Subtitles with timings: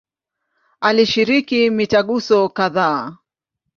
[0.87, 2.99] Alishiriki mitaguso kadhaa.